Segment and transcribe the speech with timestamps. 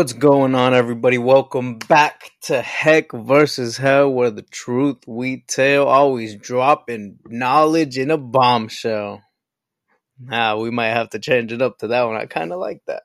[0.00, 1.18] What's going on, everybody?
[1.18, 8.10] Welcome back to Heck versus Hell, where the truth we tell always dropping knowledge in
[8.10, 9.22] a bombshell.
[10.18, 12.16] Nah, we might have to change it up to that one.
[12.16, 13.02] I kind of like that.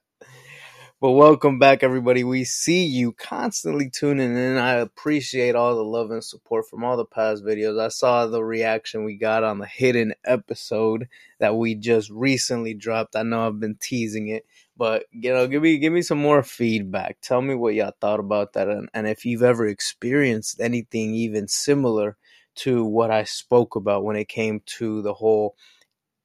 [1.02, 2.24] But welcome back, everybody.
[2.24, 4.58] We see you constantly tuning in.
[4.58, 7.78] I appreciate all the love and support from all the past videos.
[7.78, 13.18] I saw the reaction we got on the hidden episode that we just recently dropped.
[13.18, 14.46] I know I've been teasing it,
[14.78, 17.18] but you know, give me give me some more feedback.
[17.20, 21.50] Tell me what y'all thought about that, and, and if you've ever experienced anything even
[21.50, 22.16] similar
[22.56, 25.58] to what I spoke about when it came to the whole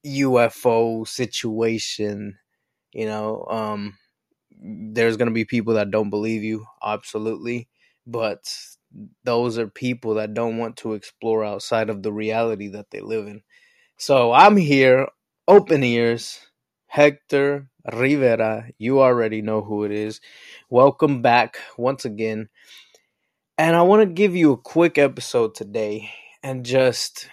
[0.06, 2.38] UFO situation.
[2.92, 3.98] You know, um,
[4.62, 7.68] there's going to be people that don't believe you, absolutely.
[8.06, 8.52] But
[9.24, 13.26] those are people that don't want to explore outside of the reality that they live
[13.26, 13.42] in.
[13.96, 15.08] So I'm here,
[15.46, 16.40] open ears.
[16.92, 20.20] Hector Rivera, you already know who it is.
[20.70, 22.48] Welcome back once again.
[23.56, 26.10] And I want to give you a quick episode today
[26.42, 27.28] and just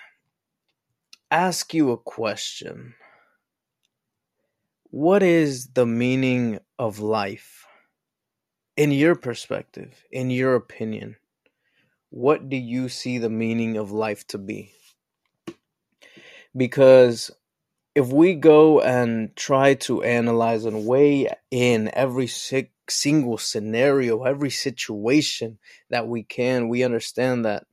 [1.32, 2.94] ask you a question.
[5.00, 7.68] What is the meaning of life?
[8.76, 11.18] In your perspective, in your opinion,
[12.10, 14.72] what do you see the meaning of life to be?
[16.56, 17.30] Because
[17.94, 22.28] if we go and try to analyze and weigh in every
[22.90, 25.60] single scenario, every situation
[25.92, 27.68] that we can, we understand that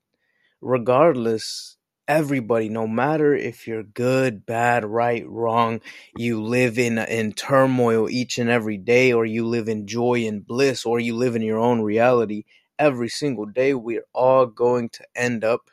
[0.60, 5.80] regardless everybody no matter if you're good bad right wrong
[6.18, 10.46] you live in in turmoil each and every day or you live in joy and
[10.46, 12.44] bliss or you live in your own reality
[12.78, 15.70] every single day we're all going to end up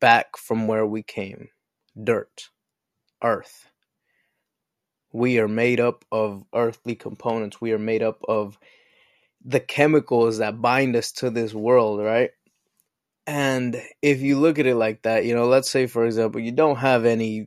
[0.00, 1.48] back from where we came.
[2.02, 2.48] Dirt.
[3.22, 3.68] Earth.
[5.12, 7.60] We are made up of earthly components.
[7.60, 8.58] We are made up of
[9.44, 12.30] the chemicals that bind us to this world right
[13.30, 16.50] and if you look at it like that, you know, let's say for example, you
[16.50, 17.46] don't have any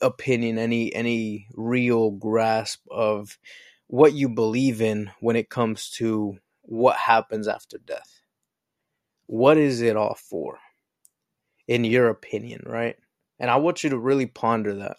[0.00, 3.36] opinion, any any real grasp of
[3.88, 8.22] what you believe in when it comes to what happens after death.
[9.26, 10.60] What is it all for?
[11.66, 12.96] In your opinion, right?
[13.38, 14.96] And I want you to really ponder that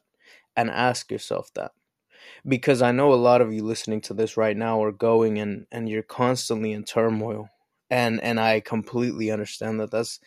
[0.56, 1.72] and ask yourself that.
[2.48, 5.66] Because I know a lot of you listening to this right now are going and,
[5.72, 7.50] and you're constantly in turmoil
[7.90, 10.20] and and I completely understand that that's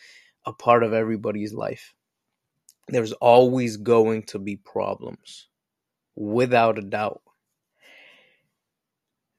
[0.44, 1.94] a part of everybody's life.
[2.88, 5.48] There's always going to be problems,
[6.16, 7.22] without a doubt.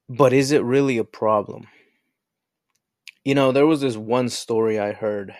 [0.08, 1.68] But is it really a problem?
[3.24, 5.34] You know, there was this one story I heard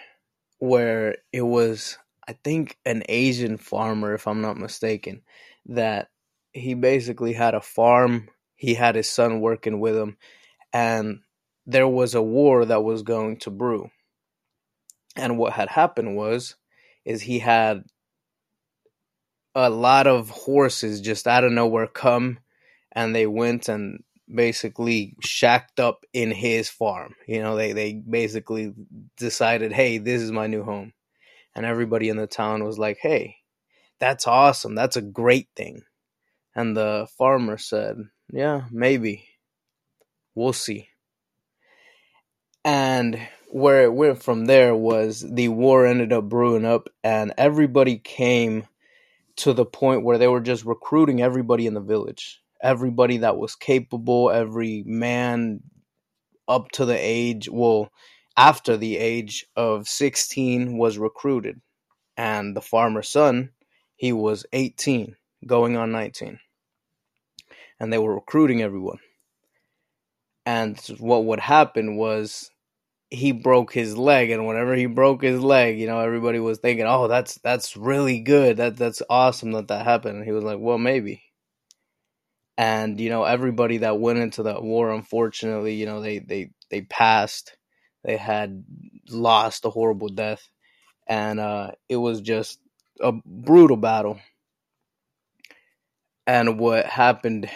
[0.59, 5.23] where it was, I think, an Asian farmer, if I'm not mistaken,
[5.67, 6.09] that
[6.53, 8.29] he basically had a farm.
[8.57, 10.17] He had his son working with him,
[10.73, 11.21] and
[11.67, 13.91] there was a war that was going to brew.
[15.17, 16.57] And what had happened was
[17.05, 17.85] is he had
[19.55, 22.39] a lot of horses just out of nowhere come
[22.93, 27.15] and they went and basically shacked up in his farm.
[27.27, 28.75] You know, they they basically
[29.17, 30.93] decided, "Hey, this is my new home."
[31.55, 33.37] And everybody in the town was like, "Hey,
[34.01, 34.75] that's awesome.
[34.75, 35.83] That's a great thing."
[36.55, 37.97] And the farmer said,
[38.33, 39.29] "Yeah, maybe.
[40.35, 40.89] We'll see."
[42.65, 47.99] And where it went from there was the war ended up brewing up, and everybody
[47.99, 48.67] came
[49.37, 52.41] to the point where they were just recruiting everybody in the village.
[52.63, 55.61] Everybody that was capable, every man
[56.49, 57.91] up to the age, well,
[58.37, 61.61] after the age of 16 was recruited.
[62.17, 63.51] And the farmer's son,
[63.97, 65.17] he was 18,
[65.47, 66.39] going on 19.
[67.81, 68.99] And they were recruiting everyone.
[70.47, 72.51] And what would happen was
[73.15, 76.87] he broke his leg and whenever he broke his leg you know everybody was thinking
[76.87, 78.59] oh that's that's really good.
[78.59, 80.17] That that's awesome that that happened.
[80.19, 81.23] And he was like well maybe.
[82.57, 86.83] And you know everybody that went into that war unfortunately you know they they they
[86.83, 87.57] passed.
[88.05, 88.65] They had
[89.09, 90.49] lost a horrible death.
[91.07, 92.59] And uh it was just
[93.01, 94.21] a brutal battle.
[96.27, 97.51] And what happened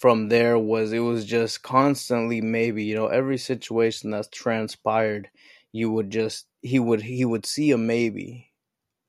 [0.00, 5.28] from there was it was just constantly maybe you know every situation that's transpired
[5.72, 8.50] you would just he would he would see a maybe.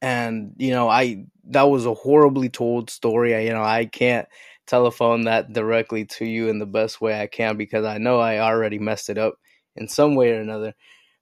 [0.02, 3.36] And you know i that was a horribly told story.
[3.36, 4.28] I, you know i can't
[4.68, 8.40] telephone that directly to you in the best way i can because i know i
[8.40, 9.36] already messed it up
[9.76, 10.74] in some way or another.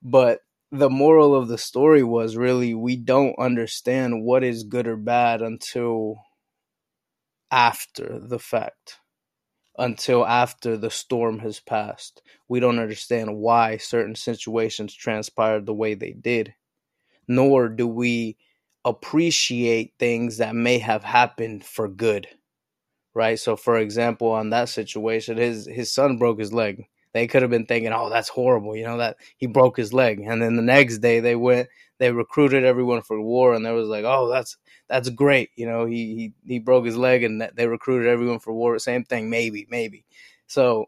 [0.04, 4.98] But the moral of the story was really we don't understand what is good or
[4.98, 6.18] bad until
[7.52, 8.98] after the fact
[9.80, 12.22] until after the storm has passed.
[12.48, 16.54] We don't understand why certain situations transpired the way they did,
[17.28, 18.38] nor do we
[18.86, 22.28] appreciate things that may have happened for good.
[23.14, 23.40] Right?
[23.40, 26.86] So for example, on that situation, his his son broke his leg.
[27.14, 30.20] They could have been thinking, "Oh, that's horrible," you know, that he broke his leg.
[30.22, 31.70] And then the next day they went
[32.00, 34.58] they recruited everyone for war and they was like, "Oh, that's
[34.90, 38.54] that's great." You know, he he he broke his leg and they recruited everyone for
[38.54, 38.78] war.
[38.80, 40.06] Same thing, maybe, maybe.
[40.48, 40.86] So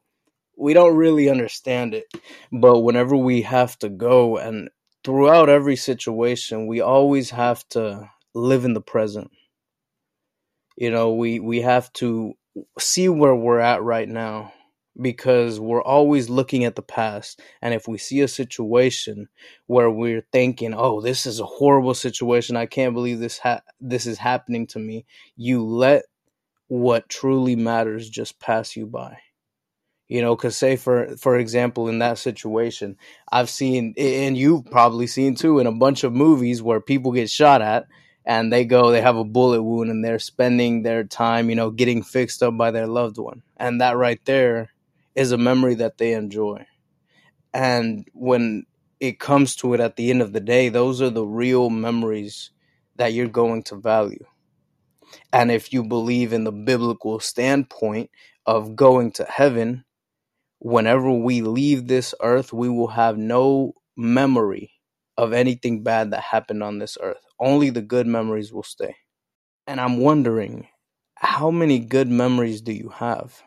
[0.57, 2.05] we don't really understand it.
[2.51, 4.69] But whenever we have to go and
[5.03, 9.31] throughout every situation, we always have to live in the present.
[10.77, 12.33] You know, we we have to
[12.79, 14.53] see where we're at right now
[14.99, 19.29] because we're always looking at the past and if we see a situation
[19.67, 22.57] where we're thinking oh this is a horrible situation.
[22.57, 25.05] I can't believe this ha- this is happening to me
[25.37, 26.03] you let
[26.67, 29.17] what truly matters just pass you by.
[30.07, 32.97] You know because say for for example in that situation
[33.31, 37.29] i've seen and you've probably seen too in a bunch of movies where people get
[37.29, 37.85] shot at
[38.25, 41.71] and they go they have a bullet wound and they're spending their time you know
[41.71, 43.41] getting fixed up by their loved one.
[43.55, 44.70] And that right there
[45.15, 46.65] is a memory that they enjoy
[47.53, 48.65] and when
[48.99, 52.51] it comes to it at the end of the day those are the real memories
[52.97, 54.25] that you're going to value
[55.33, 58.09] and if you believe in the biblical standpoint
[58.45, 59.75] of going to heaven
[60.59, 64.71] whenever we leave this earth, we will have no memory
[65.17, 67.23] of anything bad that happened on this earth.
[67.39, 68.95] Only the good memories will stay.
[69.67, 70.67] And I'm wondering,
[71.15, 73.41] how many good memories do you have?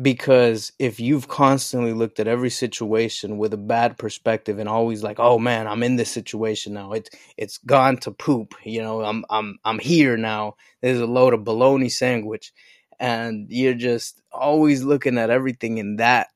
[0.00, 5.20] Because if you've constantly looked at every situation with a bad perspective and always like,
[5.20, 6.92] oh man, I'm in this situation now.
[6.92, 8.54] It's it's gone to poop.
[8.64, 10.56] You know, I'm I'm I'm here now.
[10.80, 12.52] There's a load of bologna sandwich
[12.98, 16.28] and you're just always looking at everything in that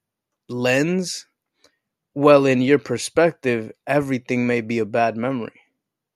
[0.49, 1.26] lens,
[2.14, 5.61] well, in your perspective, everything may be a bad memory.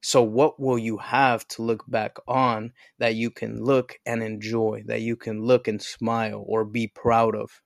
[0.02, 4.84] So, what will you have to look back on that you can look and enjoy,
[4.86, 7.60] that you can look and smile or be proud of?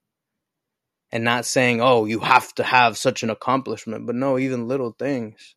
[1.13, 4.97] And not saying, oh, you have to have such an accomplishment, but no, even little
[4.99, 5.55] things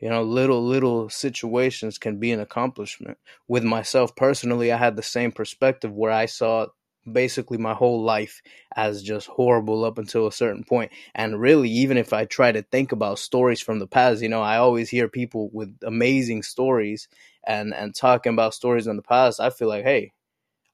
[0.00, 3.18] you know little little situations can be an accomplishment
[3.48, 6.66] with myself personally i had the same perspective where i saw
[7.12, 8.42] basically my whole life
[8.76, 12.62] as just horrible up until a certain point and really even if i try to
[12.62, 17.08] think about stories from the past you know i always hear people with amazing stories
[17.46, 20.12] and and talking about stories in the past i feel like hey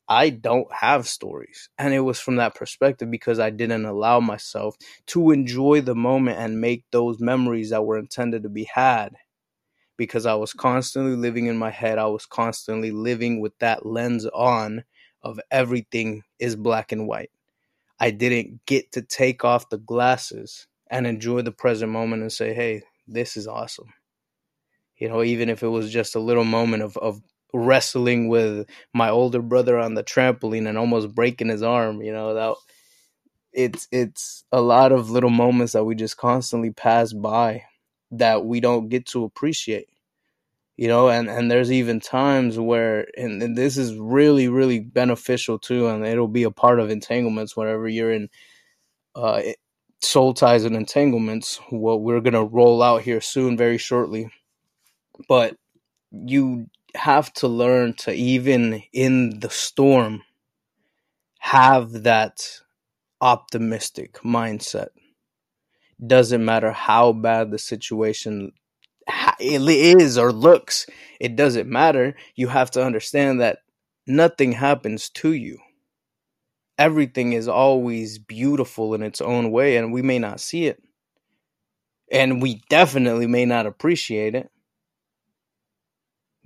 [0.08, 1.68] I don't have stories.
[1.78, 6.38] And it was from that perspective because I didn't allow myself to enjoy the moment
[6.38, 9.14] and make those memories that were intended to be had.
[9.96, 14.26] Because I was constantly living in my head, I was constantly living with that lens
[14.26, 14.84] on
[15.22, 17.30] of everything is black and white.
[17.98, 22.54] I didn't get to take off the glasses and enjoy the present moment and say,
[22.54, 23.92] hey, this is awesome.
[24.96, 27.20] You know, even if it was just a little moment of, of
[27.52, 32.02] wrestling with my older brother on the trampoline and almost breaking his arm.
[32.02, 32.54] You know that
[33.52, 37.64] it's it's a lot of little moments that we just constantly pass by
[38.12, 39.88] that we don't get to appreciate
[40.76, 45.58] you know and and there's even times where and, and, this is really really beneficial
[45.58, 48.28] too and it'll be a part of entanglements whenever you're in
[49.14, 49.40] uh
[50.02, 54.30] soul ties and entanglements what we're gonna roll out here soon very shortly
[55.28, 55.56] but
[56.10, 60.22] you have to learn to even in the storm
[61.38, 62.40] have that
[63.20, 64.88] optimistic mindset.
[66.04, 68.52] Doesn't matter how bad the situation
[69.40, 70.86] is or looks,
[71.20, 72.16] it doesn't matter.
[72.34, 73.58] You have to understand that
[74.06, 75.58] nothing happens to you.
[76.78, 80.82] Everything is always beautiful in its own way, and we may not see it.
[82.12, 84.50] And we definitely may not appreciate it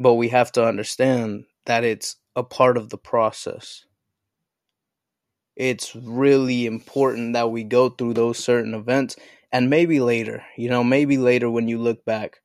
[0.01, 3.85] but we have to understand that it's a part of the process.
[5.57, 9.17] It's really important that we go through those certain events
[9.53, 12.41] and maybe later, you know, maybe later when you look back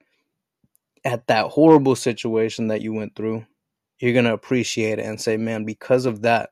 [1.06, 3.46] at that horrible situation that you went through,
[4.00, 6.50] you're going to appreciate it and say, man, because of that,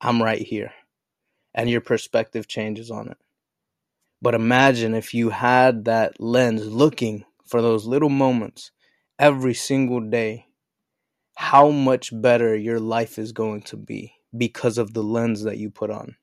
[0.00, 0.72] I'm right here.
[1.52, 3.18] And your perspective changes on it.
[4.22, 8.70] But imagine if you had that lens looking for those little moments
[9.18, 10.46] every single day,
[11.36, 15.70] how much better your life is going to be because of the lens that you
[15.70, 16.16] put on.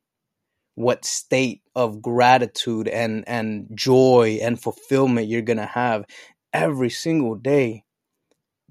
[0.76, 6.06] What state of gratitude and, and joy and fulfillment you're going to have
[6.56, 7.84] every single day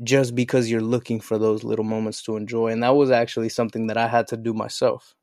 [0.02, 3.88] just because you're looking for those little moments to enjoy and that was actually something
[3.88, 5.14] that I had to do myself.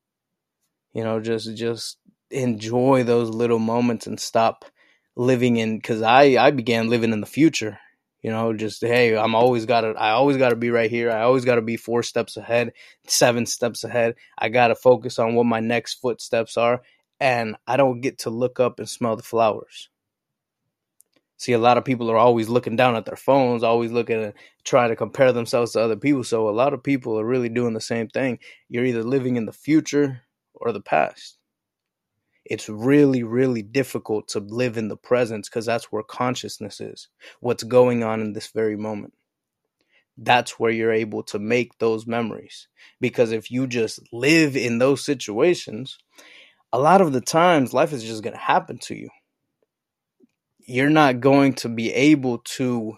[0.94, 1.98] You know just just
[2.32, 4.66] enjoy those little moments and stop
[5.16, 7.80] living in cuz I I began living in the future
[8.24, 11.12] you know just hey I'm always got to I always got to be right here.
[11.12, 12.74] I always got to be 4 steps ahead
[13.08, 14.16] 7 steps ahead.
[14.38, 16.82] I got to focus on what my next footsteps are
[17.20, 19.91] and I don't get to look up and smell the flowers
[21.42, 24.36] see a lot of people are always looking down at their phones always looking at
[24.64, 26.24] trying to compare themselves to other people.
[26.24, 28.38] So a lot of people are really doing the same thing.
[28.70, 30.22] You're either living in the future
[30.54, 31.40] or the past.
[32.46, 37.08] It's really really difficult to live in the presence because that's where consciousness is
[37.40, 39.14] what's going on in this very moment.
[40.18, 42.68] That's where you're able to make those memories.
[43.00, 45.98] Because if you just live in those situations
[46.74, 49.10] a lot of the times life is just going to happen to you
[50.66, 52.98] you're not going to be able to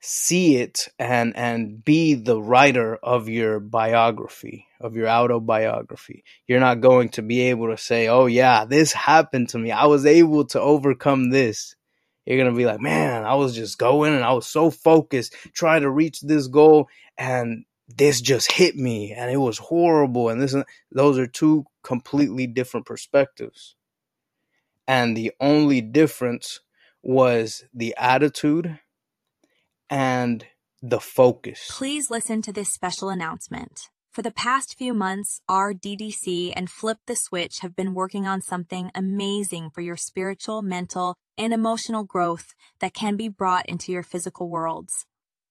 [0.00, 6.24] see it and and be the writer of your biography of your autobiography.
[6.48, 9.70] You're not going to be able to say oh yeah this happened to me.
[9.70, 11.76] I was able to overcome this.
[12.26, 15.34] You're going to be like man i was just going and i was so focused
[15.54, 16.88] trying to reach this goal
[17.18, 20.28] and this just hit me and it was horrible.
[20.28, 23.74] And this and those are two completely different perspectives
[24.86, 26.60] and the only difference
[27.02, 28.78] was the attitude
[29.90, 30.46] and
[30.80, 31.68] the focus.
[31.70, 33.88] Please listen to this special announcement.
[34.12, 38.90] For the past few months, RDDC and Flip the Switch have been working on something
[38.94, 42.48] amazing for your spiritual, mental, and emotional growth
[42.80, 45.06] that can be brought into your physical worlds.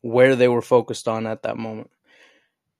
[0.00, 1.90] Where they were focused on at that moment.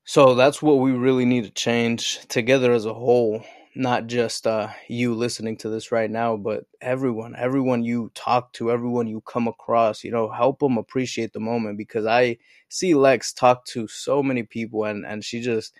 [0.06, 3.42] So that's what we really need to change together as a whole,
[3.74, 8.70] not just uh, you listening to this right now, but everyone, everyone you talk to,
[8.70, 13.32] everyone you come across, you know, help them appreciate the moment because I see Lex
[13.32, 15.74] talk to so many people and, and she just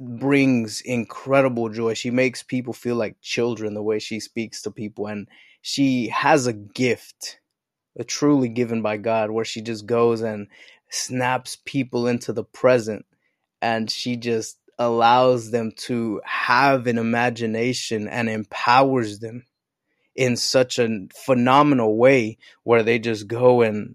[0.00, 1.94] brings incredible joy.
[1.94, 5.28] She makes people feel like children the way she speaks to people and
[5.62, 7.40] she has a gift,
[7.98, 10.48] a truly given by God where she just goes and
[10.90, 13.06] snaps people into the present
[13.62, 19.46] and she just allows them to have an imagination and empowers them
[20.16, 23.94] in such a phenomenal way where they just go and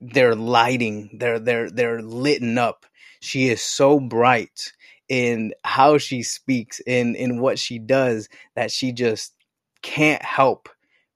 [0.00, 2.84] they're lighting they're they're they're lit up.
[3.20, 4.72] She is so bright
[5.08, 9.34] in how she speaks in in what she does that she just
[9.82, 10.68] can't help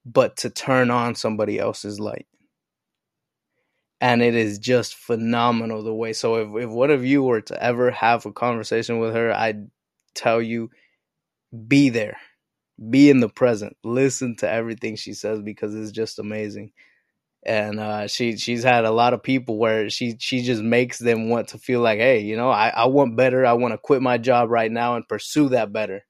[0.04, 2.26] but to turn on somebody else's light
[4.00, 6.12] and it is just phenomenal the way.
[6.12, 9.70] So if if one of you were to ever have a conversation with her, I'd
[10.14, 10.70] tell you
[11.68, 12.18] be there.
[12.90, 13.76] Be in the present.
[13.84, 16.72] Listen to everything she says because it's just amazing.
[17.44, 21.28] And uh, she she's had a lot of people where she she just makes them
[21.30, 23.46] want to feel like, hey, you know, I, I want better.
[23.46, 26.04] I want to quit my job right now and pursue that better.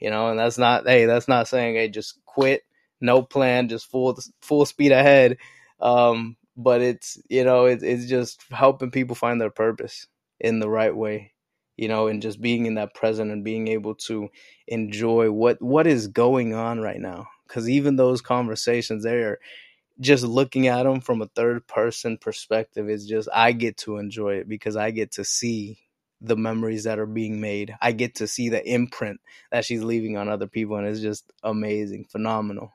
[0.00, 2.62] You know, and that's not hey, that's not saying hey, just quit,
[3.00, 5.38] no plan, just full full speed ahead.
[5.80, 10.06] Um, but it's you know it, it's just helping people find their purpose
[10.40, 11.32] in the right way
[11.76, 14.28] you know and just being in that present and being able to
[14.68, 19.38] enjoy what what is going on right now because even those conversations there
[20.00, 24.34] just looking at them from a third person perspective is just i get to enjoy
[24.34, 25.78] it because i get to see
[26.20, 27.74] the memories that are being made.
[27.82, 29.20] I get to see the imprint
[29.52, 32.72] that she's leaving on other people, and it's just amazing, phenomenal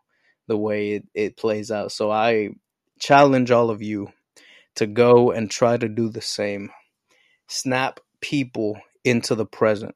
[0.47, 1.91] the way it, it plays out.
[1.91, 2.49] So I
[3.01, 4.09] challenge all of you
[4.75, 6.69] to go and try to do the same.
[7.47, 9.95] Snap people into the present.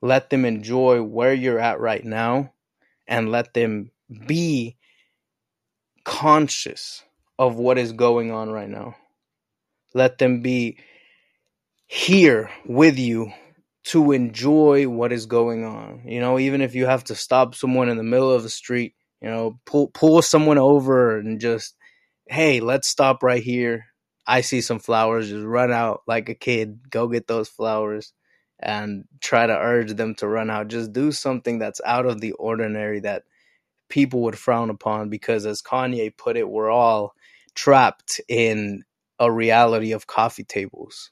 [0.00, 2.52] Let them enjoy where you're at right now
[3.08, 3.90] and let them
[4.26, 4.76] be
[6.04, 7.02] conscious
[7.38, 8.94] of what is going on right now.
[9.94, 10.78] Let them be
[11.86, 13.32] here with you
[13.84, 16.02] to enjoy what is going on.
[16.04, 18.94] You know, even if you have to stop someone in the middle of the street,
[19.22, 21.76] you know, pull pull someone over and just,
[22.26, 23.86] hey, let's stop right here.
[24.26, 28.12] I see some flowers, just run out like a kid, go get those flowers
[28.60, 30.68] and try to urge them to run out.
[30.68, 33.24] Just do something that's out of the ordinary that
[33.88, 37.14] people would frown upon because as Kanye put it, we're all
[37.54, 38.84] trapped in
[39.18, 41.10] a reality of coffee tables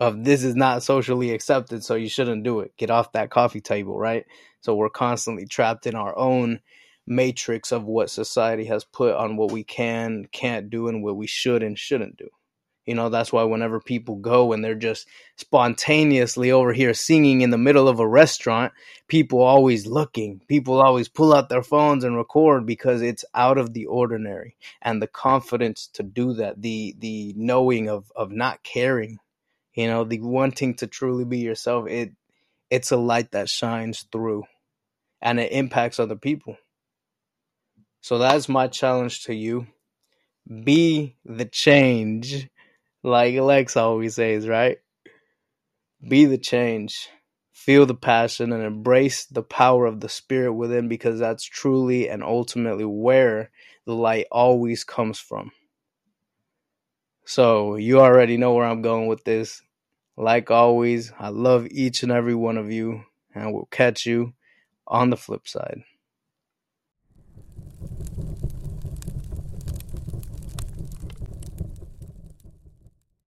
[0.00, 2.76] of this is not socially accepted, so you shouldn't do it.
[2.76, 4.26] Get off that coffee table, right?
[4.60, 6.60] So we're constantly trapped in our own
[7.06, 11.26] matrix of what society has put on what we can, can't do, and what we
[11.26, 12.28] should and shouldn't do.
[12.84, 17.50] You know, that's why whenever people go and they're just spontaneously over here singing in
[17.50, 18.72] the middle of a restaurant,
[19.08, 20.40] people always looking.
[20.46, 24.56] People always pull out their phones and record because it's out of the ordinary.
[24.82, 29.18] And the confidence to do that, the the knowing of of not caring
[29.76, 32.10] you know the wanting to truly be yourself it
[32.70, 34.42] it's a light that shines through
[35.22, 36.56] and it impacts other people
[38.06, 39.66] so that's my challenge to you
[40.64, 42.48] be the change
[43.02, 44.78] like Alex always says right
[46.08, 47.08] be the change
[47.52, 52.22] feel the passion and embrace the power of the spirit within because that's truly and
[52.22, 53.50] ultimately where
[53.86, 55.50] the light always comes from
[57.26, 59.60] so you already know where I'm going with this.
[60.16, 63.02] Like always, I love each and every one of you,
[63.34, 64.32] and we'll catch you
[64.86, 65.82] on the flip side.